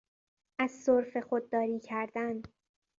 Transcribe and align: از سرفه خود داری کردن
از 0.59 0.71
سرفه 0.71 1.21
خود 1.21 1.49
داری 1.49 1.79
کردن 1.79 2.41